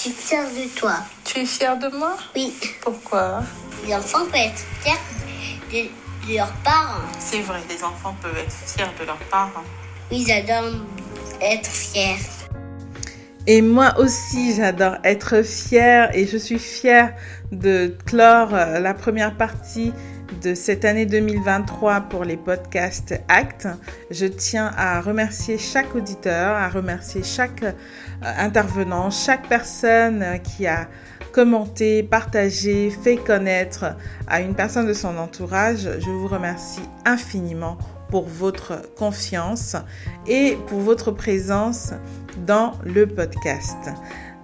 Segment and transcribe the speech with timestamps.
[0.00, 0.94] suis fière de toi.
[1.24, 2.54] Tu es fière de moi Oui.
[2.80, 3.42] Pourquoi
[3.86, 5.90] Les enfants peuvent être fiers
[6.26, 7.02] de, leurs parents.
[7.18, 9.64] C'est vrai, les enfants peuvent être fiers de leurs parents.
[10.10, 10.72] Oui, j'adore
[11.42, 12.16] être fière.
[13.46, 17.12] Et moi aussi, j'adore être fière et je suis fière
[17.52, 19.92] de clore la première partie
[20.42, 23.68] de cette année 2023 pour les podcasts ACT.
[24.10, 27.72] Je tiens à remercier chaque auditeur, à remercier chaque euh,
[28.22, 30.88] intervenant, chaque personne qui a
[31.32, 35.88] commenté, partagé, fait connaître à une personne de son entourage.
[35.98, 39.76] Je vous remercie infiniment pour votre confiance
[40.26, 41.92] et pour votre présence
[42.46, 43.76] dans le podcast.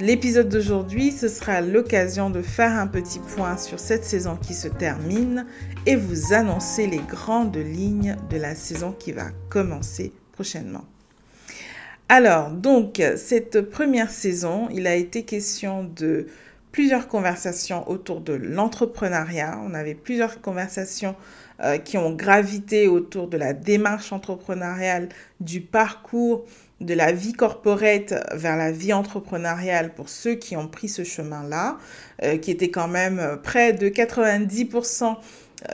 [0.00, 4.66] L'épisode d'aujourd'hui, ce sera l'occasion de faire un petit point sur cette saison qui se
[4.66, 5.46] termine
[5.86, 10.84] et vous annoncer les grandes lignes de la saison qui va commencer prochainement.
[12.08, 16.26] Alors, donc, cette première saison, il a été question de
[16.72, 19.60] plusieurs conversations autour de l'entrepreneuriat.
[19.64, 21.14] On avait plusieurs conversations
[21.62, 25.08] euh, qui ont gravité autour de la démarche entrepreneuriale,
[25.38, 26.44] du parcours
[26.84, 31.78] de la vie corporate vers la vie entrepreneuriale pour ceux qui ont pris ce chemin-là,
[32.22, 35.16] euh, qui était quand même près de 90%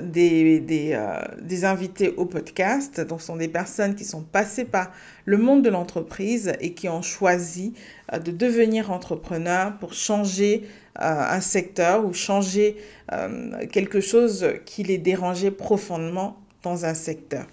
[0.00, 3.00] des, des, euh, des, invités au podcast.
[3.00, 4.90] Donc, ce sont des personnes qui sont passées par
[5.24, 7.74] le monde de l'entreprise et qui ont choisi
[8.12, 10.64] euh, de devenir entrepreneurs pour changer
[11.00, 12.76] euh, un secteur ou changer
[13.70, 17.46] quelque chose qui les dérangeait profondément dans un secteur.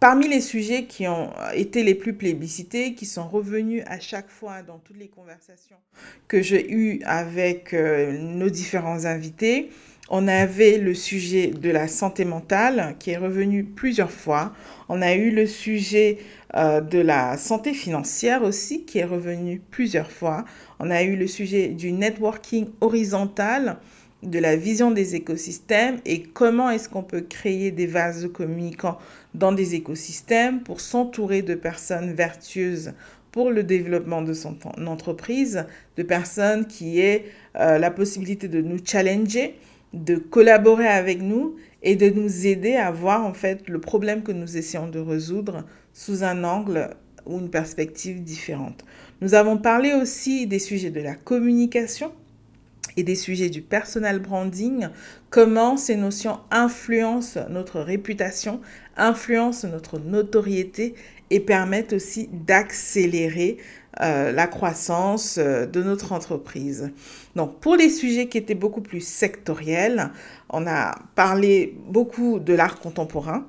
[0.00, 4.62] Parmi les sujets qui ont été les plus plébiscités, qui sont revenus à chaque fois
[4.62, 5.76] dans toutes les conversations
[6.28, 9.70] que j'ai eues avec nos différents invités,
[10.10, 14.54] on avait le sujet de la santé mentale qui est revenu plusieurs fois.
[14.88, 16.18] On a eu le sujet
[16.54, 20.46] euh, de la santé financière aussi qui est revenu plusieurs fois.
[20.78, 23.76] On a eu le sujet du networking horizontal,
[24.22, 28.98] de la vision des écosystèmes et comment est-ce qu'on peut créer des vases communicants
[29.34, 32.92] dans des écosystèmes pour s'entourer de personnes vertueuses
[33.30, 34.56] pour le développement de son
[34.86, 35.66] entreprise,
[35.96, 37.26] de personnes qui aient
[37.56, 39.54] euh, la possibilité de nous challenger,
[39.92, 44.32] de collaborer avec nous et de nous aider à voir en fait le problème que
[44.32, 46.90] nous essayons de résoudre sous un angle
[47.26, 48.84] ou une perspective différente.
[49.20, 52.12] Nous avons parlé aussi des sujets de la communication
[52.98, 54.88] et des sujets du personal branding,
[55.30, 58.60] comment ces notions influencent notre réputation,
[58.96, 60.96] influencent notre notoriété
[61.30, 63.58] et permettent aussi d'accélérer
[64.00, 66.90] euh, la croissance euh, de notre entreprise.
[67.36, 70.10] Donc pour les sujets qui étaient beaucoup plus sectoriels,
[70.50, 73.46] on a parlé beaucoup de l'art contemporain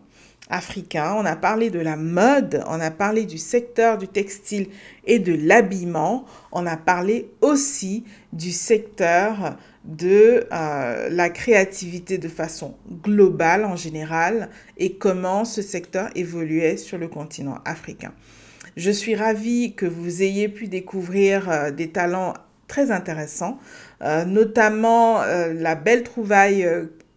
[0.49, 4.67] africain, on a parlé de la mode, on a parlé du secteur du textile
[5.05, 12.75] et de l'habillement, on a parlé aussi du secteur de euh, la créativité de façon
[13.03, 18.11] globale en général et comment ce secteur évoluait sur le continent africain.
[18.75, 22.33] Je suis ravie que vous ayez pu découvrir euh, des talents
[22.67, 23.57] très intéressants,
[24.01, 26.67] euh, notamment la belle trouvaille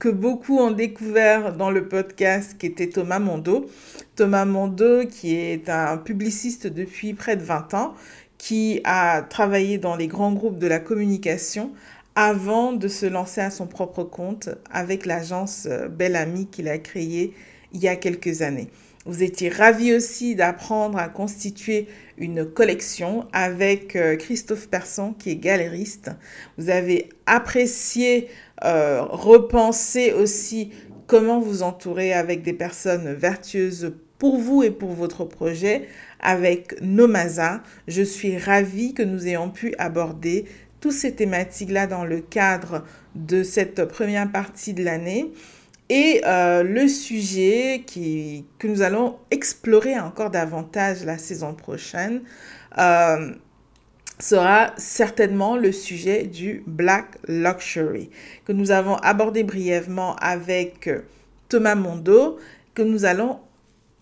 [0.09, 3.71] beaucoup ont découvert dans le podcast qui était Thomas Mondo.
[4.17, 7.95] Thomas Mondo qui est un publiciste depuis près de 20 ans,
[8.39, 11.71] qui a travaillé dans les grands groupes de la communication
[12.15, 17.33] avant de se lancer à son propre compte avec l'agence Belle Amie qu'il a créée
[17.73, 18.69] il y a quelques années.
[19.05, 25.37] Vous étiez ravis aussi d'apprendre à constituer une collection avec euh, Christophe Persson qui est
[25.37, 26.11] galériste.
[26.57, 28.29] Vous avez apprécié,
[28.65, 30.71] euh, repensé aussi
[31.09, 35.89] comment vous entourer avec des personnes vertueuses pour vous et pour votre projet
[36.21, 37.65] avec Nomasa.
[37.89, 40.45] Je suis ravie que nous ayons pu aborder
[40.81, 42.85] toutes ces thématiques-là dans le cadre
[43.17, 45.33] de cette première partie de l'année.
[45.95, 52.23] Et euh, le sujet que nous allons explorer encore davantage la saison prochaine
[52.79, 53.35] euh,
[54.19, 58.09] sera certainement le sujet du Black Luxury,
[58.47, 60.89] que nous avons abordé brièvement avec
[61.51, 62.39] Thomas Mondo,
[62.73, 63.41] que nous allons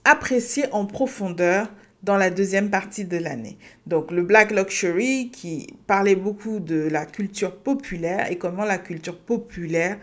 [0.05, 1.67] apprécier en profondeur
[2.05, 3.59] dans la deuxième partie de l'année.
[3.89, 9.19] Donc le Black Luxury qui parlait beaucoup de la culture populaire et comment la culture
[9.19, 9.99] populaire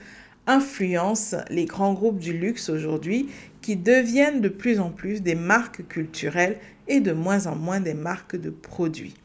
[0.48, 3.30] influence les grands groupes du luxe aujourd'hui
[3.62, 6.58] qui deviennent de plus en plus des marques culturelles
[6.88, 9.16] et de moins en moins des marques de produits.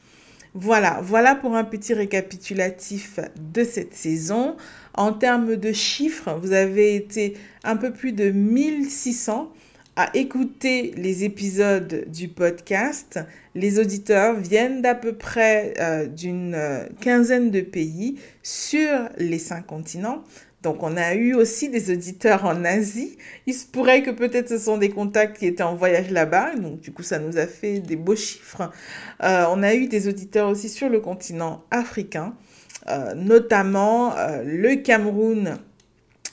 [0.54, 3.20] Voilà, voilà pour un petit récapitulatif
[3.54, 4.56] de cette saison.
[4.92, 7.34] En termes de chiffres, vous avez été
[7.64, 9.50] un peu plus de 1600
[9.96, 13.20] à écouter les épisodes du podcast,
[13.54, 19.66] les auditeurs viennent d'à peu près euh, d'une euh, quinzaine de pays sur les cinq
[19.66, 20.24] continents.
[20.62, 23.18] Donc on a eu aussi des auditeurs en Asie.
[23.46, 26.54] Il se pourrait que peut-être ce sont des contacts qui étaient en voyage là-bas.
[26.56, 28.70] Donc du coup ça nous a fait des beaux chiffres.
[29.22, 32.34] Euh, on a eu des auditeurs aussi sur le continent africain,
[33.14, 34.14] notamment
[34.44, 35.58] le Cameroun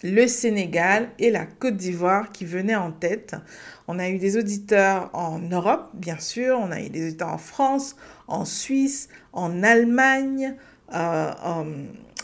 [0.04, 3.36] le Sénégal et la Côte d'Ivoire qui venaient en tête.
[3.88, 7.38] On a eu des auditeurs en Europe, bien sûr, on a eu des auditeurs en
[7.38, 7.96] France,
[8.28, 10.56] en Suisse, en Allemagne,
[10.94, 11.32] euh,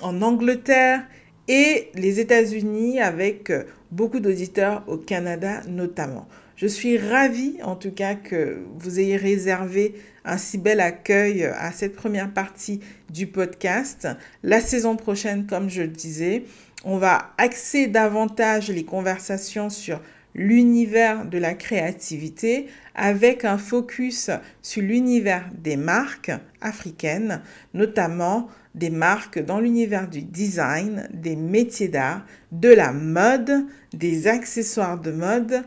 [0.02, 1.04] en, Angleterre
[1.48, 3.52] et les États-Unis avec
[3.92, 6.28] beaucoup d'auditeurs au Canada notamment.
[6.56, 11.72] Je suis ravie en tout cas que vous ayez réservé un si bel accueil à
[11.72, 14.08] cette première partie du podcast.
[14.42, 16.44] La saison prochaine, comme je le disais,
[16.86, 20.00] on va axer davantage les conversations sur
[20.36, 24.30] l'univers de la créativité avec un focus
[24.62, 27.42] sur l'univers des marques africaines,
[27.74, 35.00] notamment des marques dans l'univers du design, des métiers d'art, de la mode, des accessoires
[35.00, 35.64] de mode.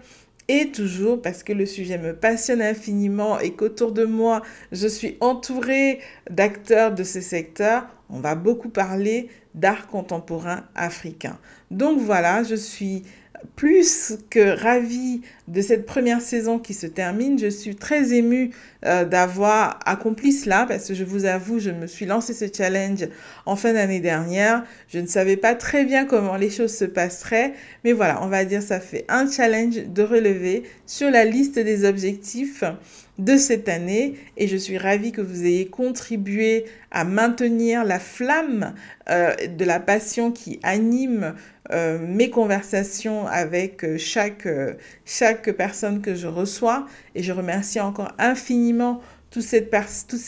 [0.50, 4.42] Et toujours parce que le sujet me passionne infiniment et qu'autour de moi,
[4.72, 6.00] je suis entourée
[6.30, 11.38] d'acteurs de ce secteur, on va beaucoup parler d'art contemporain africain.
[11.70, 13.02] Donc voilà, je suis
[13.56, 17.38] plus que ravie de cette première saison qui se termine.
[17.38, 18.50] Je suis très émue
[18.84, 23.08] euh, d'avoir accompli cela parce que je vous avoue, je me suis lancé ce challenge
[23.46, 24.64] en fin d'année dernière.
[24.88, 27.54] Je ne savais pas très bien comment les choses se passeraient,
[27.84, 31.84] mais voilà, on va dire ça fait un challenge de relever sur la liste des
[31.84, 32.62] objectifs
[33.18, 38.74] de cette année et je suis ravie que vous ayez contribué à maintenir la flamme
[39.10, 41.34] euh, de la passion qui anime
[41.70, 44.48] euh, mes conversations avec euh, chaque,
[45.04, 46.86] chaque personne que je reçois.
[47.14, 49.00] Et je remercie encore infiniment
[49.30, 49.60] toutes ces,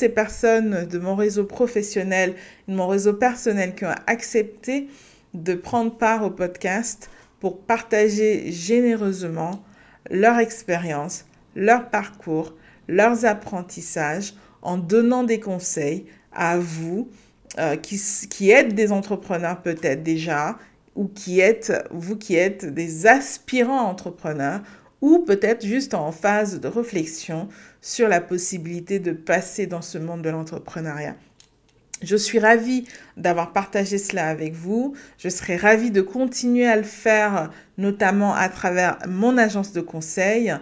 [0.09, 2.35] personnes de mon réseau professionnel,
[2.69, 4.89] de mon réseau personnel qui ont accepté
[5.33, 7.09] de prendre part au podcast
[7.39, 9.63] pour partager généreusement
[10.11, 11.25] leur expérience,
[11.57, 12.55] leur parcours,
[12.89, 17.09] leurs apprentissages en donnant des conseils à vous
[17.59, 17.99] euh, qui,
[18.29, 20.59] qui êtes des entrepreneurs peut-être déjà
[20.97, 24.61] ou qui êtes, vous qui êtes des aspirants entrepreneurs
[25.01, 27.49] ou peut-être juste en phase de réflexion
[27.81, 31.17] sur la possibilité de passer dans ce monde de l'entrepreneuriat.
[32.03, 32.87] Je suis ravie
[33.19, 34.95] d'avoir partagé cela avec vous.
[35.19, 40.55] Je serai ravie de continuer à le faire, notamment à travers mon agence de conseil.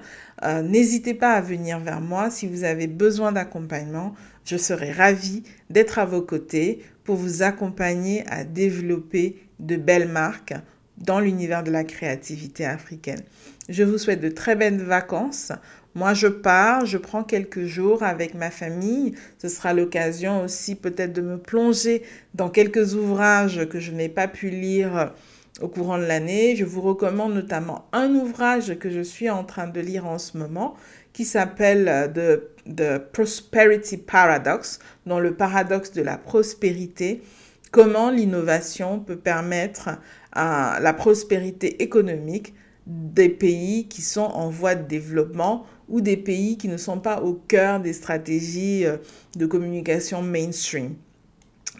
[0.42, 4.14] Euh, n'hésitez pas à venir vers moi si vous avez besoin d'accompagnement.
[4.44, 10.54] Je serai ravie d'être à vos côtés pour vous accompagner à développer de belles marques
[10.98, 13.22] dans l'univers de la créativité africaine.
[13.68, 15.52] Je vous souhaite de très belles vacances.
[15.94, 19.14] Moi, je pars, je prends quelques jours avec ma famille.
[19.38, 22.02] Ce sera l'occasion aussi peut-être de me plonger
[22.34, 25.12] dans quelques ouvrages que je n'ai pas pu lire
[25.60, 26.56] au courant de l'année.
[26.56, 30.36] Je vous recommande notamment un ouvrage que je suis en train de lire en ce
[30.36, 30.76] moment
[31.12, 37.22] qui s'appelle The, The Prosperity Paradox, dans le paradoxe de la prospérité,
[37.70, 39.90] comment l'innovation peut permettre
[40.34, 42.54] la prospérité économique
[42.86, 47.22] des pays qui sont en voie de développement ou des pays qui ne sont pas
[47.22, 48.96] au cœur des stratégies euh,
[49.36, 50.94] de communication mainstream.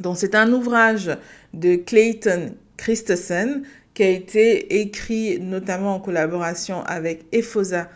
[0.01, 1.11] Donc c'est un ouvrage
[1.55, 3.63] de Clayton Christensen
[3.95, 7.89] qui a été écrit notamment en collaboration avec Efosa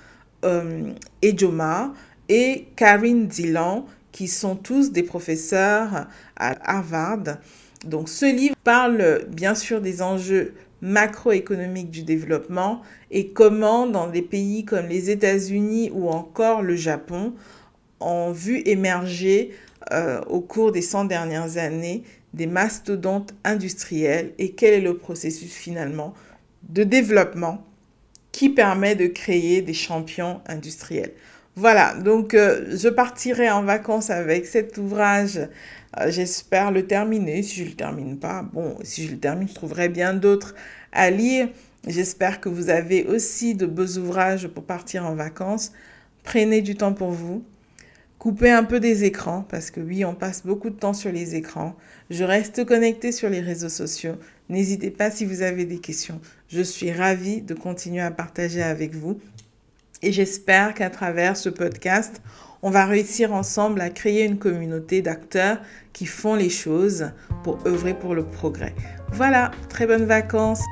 [0.45, 1.93] euh, Ejoma
[2.29, 7.39] et Karine Dillon, qui sont tous des professeurs à Harvard.
[7.85, 14.23] Donc ce livre parle bien sûr des enjeux macroéconomiques du développement et comment dans des
[14.23, 17.35] pays comme les États-Unis ou encore le Japon
[18.01, 19.53] ont vu émerger
[19.93, 22.03] euh, au cours des 100 dernières années
[22.35, 26.15] des mastodontes industriels et quel est le processus finalement
[26.69, 27.65] de développement
[28.33, 31.13] qui permet de créer des champions industriels.
[31.55, 35.37] Voilà, donc euh, je partirai en vacances avec cet ouvrage.
[36.01, 37.43] Euh, j'espère le terminer.
[37.43, 40.55] Si je ne le termine pas, bon, si je le termine, je trouverai bien d'autres
[40.93, 41.49] à lire.
[41.87, 45.73] J'espère que vous avez aussi de beaux ouvrages pour partir en vacances.
[46.25, 47.45] Prenez du temps pour vous.
[48.19, 51.35] Coupez un peu des écrans parce que oui, on passe beaucoup de temps sur les
[51.35, 51.77] écrans.
[52.09, 54.15] Je reste connectée sur les réseaux sociaux.
[54.49, 56.21] N'hésitez pas si vous avez des questions.
[56.49, 59.21] Je suis ravie de continuer à partager avec vous.
[60.03, 62.21] Et j'espère qu'à travers ce podcast,
[62.63, 65.59] on va réussir ensemble à créer une communauté d'acteurs
[65.93, 67.11] qui font les choses
[67.45, 68.75] pour œuvrer pour le progrès.
[69.13, 70.63] Voilà, très bonnes vacances.